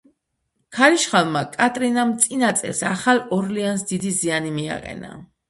ქარიშხალმა 0.77 1.43
„კატრინამ“ 1.55 2.15
წინა 2.23 2.49
წელს 2.63 2.81
ახალ 2.93 3.23
ორლეანს 3.39 3.87
დიდი 3.93 4.17
ზიანი 4.23 4.57
მიაყენა. 4.59 5.15